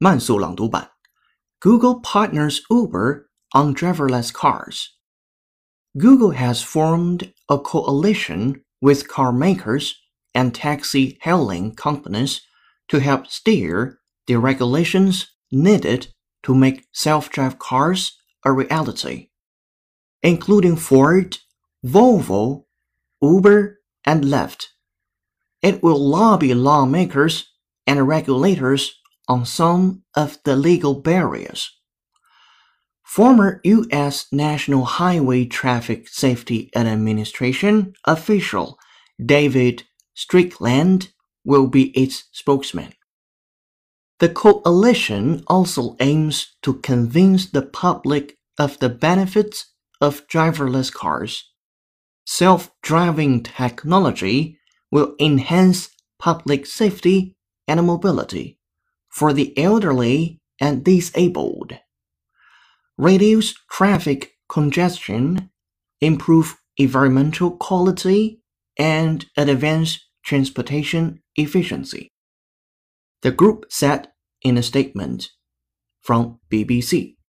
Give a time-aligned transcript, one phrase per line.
[0.00, 0.90] 慢速朗读版：
[1.60, 4.88] Google partners Uber on driverless cars.
[5.96, 9.94] Google has formed a coalition with car makers
[10.34, 12.40] and taxi hailing companies
[12.88, 16.08] to help steer the regulations needed
[16.42, 19.30] to make self-drive cars a reality,
[20.22, 21.38] including Ford,
[21.84, 22.64] Volvo,
[23.22, 24.66] Uber, and Lyft.
[25.62, 27.46] It will lobby lawmakers
[27.86, 28.94] and regulators
[29.27, 31.77] on some of the legal barriers.
[33.03, 34.27] Former U.S.
[34.31, 38.79] National Highway Traffic Safety Administration official
[39.23, 41.11] David Strickland
[41.43, 42.93] will be its spokesman.
[44.19, 51.51] The coalition also aims to convince the public of the benefits of driverless cars.
[52.25, 54.57] Self-driving technology
[54.91, 57.35] will enhance public safety
[57.67, 58.59] and mobility
[59.11, 61.77] for the elderly and disabled.
[62.97, 65.49] Reduce traffic congestion,
[65.99, 68.41] improve environmental quality,
[68.77, 72.09] and advance transportation efficiency.
[73.21, 74.09] The group said
[74.41, 75.29] in a statement
[76.01, 77.15] from BBC.